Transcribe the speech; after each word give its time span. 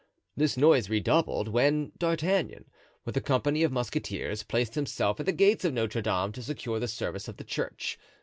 This 0.35 0.57
noise 0.57 0.89
redoubled 0.89 1.47
when 1.47 1.91
D'Artagnan, 1.99 2.65
with 3.05 3.15
a 3.17 3.21
company 3.21 3.61
of 3.61 3.71
musketeers, 3.71 4.41
placed 4.41 4.73
himself 4.73 5.19
at 5.19 5.27
the 5.27 5.31
gates 5.31 5.63
of 5.63 5.73
Notre 5.75 6.01
Dame 6.01 6.31
to 6.31 6.41
secure 6.41 6.79
the 6.79 6.87
service 6.87 7.27
of 7.27 7.37
the 7.37 7.43
church. 7.43 7.99